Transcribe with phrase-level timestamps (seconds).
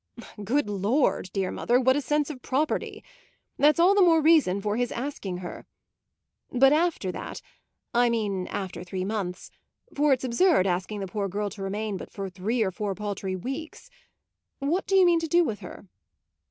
[0.43, 3.03] "Good Lord, dear mother; what a sense of property!
[3.59, 5.67] That's all the more reason for his asking her.
[6.51, 7.39] But after that
[7.93, 9.51] I mean after three months
[9.93, 13.35] (for its absurd asking the poor girl to remain but for three or four paltry
[13.35, 13.91] weeks)
[14.57, 15.85] what do you mean to do with her?"